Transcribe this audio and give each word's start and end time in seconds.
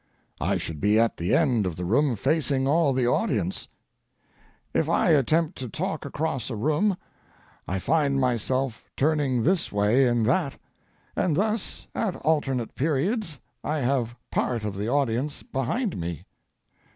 I 0.39 0.57
should 0.57 0.81
be 0.81 0.99
at 0.99 1.17
the 1.17 1.35
end 1.35 1.67
of 1.67 1.75
the 1.75 1.85
room 1.85 2.15
facing 2.15 2.67
all 2.67 2.91
the 2.91 3.05
audience. 3.05 3.67
If 4.73 4.89
I 4.89 5.11
attempt 5.11 5.59
to 5.59 5.69
talk 5.69 6.05
across 6.05 6.49
a 6.49 6.55
room 6.55 6.97
I 7.67 7.77
find 7.77 8.19
myself 8.19 8.83
turning 8.97 9.43
this 9.43 9.71
way 9.71 10.07
and 10.07 10.25
that, 10.25 10.57
and 11.15 11.35
thus 11.35 11.85
at 11.93 12.15
alternate 12.15 12.73
periods 12.73 13.39
I 13.63 13.77
have 13.81 14.15
part 14.31 14.63
of 14.63 14.75
the 14.75 14.89
audience 14.89 15.43
behind 15.43 15.95
me. 15.95 16.25